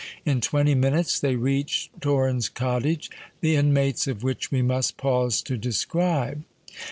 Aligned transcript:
In 0.25 0.41
twenty 0.41 0.73
minutes 0.73 1.19
they 1.19 1.35
reached 1.35 2.01
Torrens 2.01 2.49
Cottage, 2.49 3.11
the 3.41 3.55
inmates 3.55 4.07
of 4.07 4.23
which 4.23 4.49
we 4.49 4.63
must 4.63 4.97
pause 4.97 5.43
to 5.43 5.57
describe. 5.59 6.43